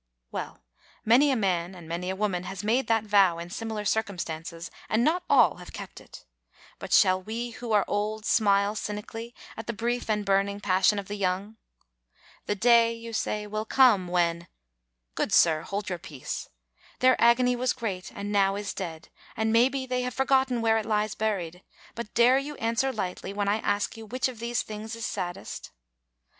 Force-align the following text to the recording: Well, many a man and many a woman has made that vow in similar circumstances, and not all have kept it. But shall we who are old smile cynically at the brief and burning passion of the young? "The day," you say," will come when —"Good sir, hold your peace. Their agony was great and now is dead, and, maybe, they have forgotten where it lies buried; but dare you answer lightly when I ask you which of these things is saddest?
Well, 0.31 0.63
many 1.05 1.29
a 1.29 1.35
man 1.35 1.75
and 1.75 1.87
many 1.87 2.09
a 2.09 2.15
woman 2.15 2.41
has 2.45 2.63
made 2.63 2.87
that 2.87 3.03
vow 3.03 3.37
in 3.37 3.51
similar 3.51 3.85
circumstances, 3.85 4.71
and 4.89 5.03
not 5.03 5.21
all 5.29 5.57
have 5.57 5.73
kept 5.73 6.01
it. 6.01 6.25
But 6.79 6.91
shall 6.91 7.21
we 7.21 7.51
who 7.51 7.71
are 7.71 7.85
old 7.87 8.25
smile 8.25 8.73
cynically 8.75 9.35
at 9.55 9.67
the 9.67 9.73
brief 9.73 10.09
and 10.09 10.25
burning 10.25 10.59
passion 10.59 10.97
of 10.97 11.07
the 11.07 11.13
young? 11.13 11.57
"The 12.47 12.55
day," 12.55 12.95
you 12.95 13.13
say," 13.13 13.45
will 13.45 13.63
come 13.63 14.07
when 14.07 14.47
—"Good 15.13 15.31
sir, 15.31 15.61
hold 15.61 15.87
your 15.87 15.99
peace. 15.99 16.49
Their 16.97 17.15
agony 17.21 17.55
was 17.55 17.71
great 17.71 18.09
and 18.15 18.31
now 18.31 18.55
is 18.55 18.73
dead, 18.73 19.09
and, 19.37 19.53
maybe, 19.53 19.85
they 19.85 20.01
have 20.01 20.15
forgotten 20.15 20.63
where 20.63 20.79
it 20.79 20.85
lies 20.87 21.13
buried; 21.13 21.61
but 21.93 22.11
dare 22.15 22.39
you 22.39 22.55
answer 22.55 22.91
lightly 22.91 23.33
when 23.33 23.47
I 23.47 23.57
ask 23.57 23.95
you 23.95 24.07
which 24.07 24.27
of 24.27 24.39
these 24.39 24.63
things 24.63 24.95
is 24.95 25.05
saddest? 25.05 25.69